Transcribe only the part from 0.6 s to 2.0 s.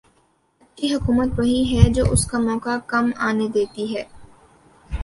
اچھی حکومت وہی ہے